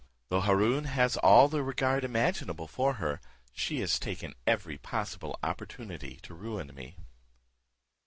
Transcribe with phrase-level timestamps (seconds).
[0.29, 3.21] Though Haroon has all the regard imaginable for her,
[3.53, 6.97] she has taken every possible opportunity to ruin me.